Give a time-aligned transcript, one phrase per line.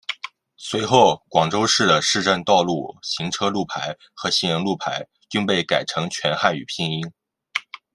[0.57, 7.13] 随后广州市的市政道路行车路牌和行人路牌均被改成全汉语拼音。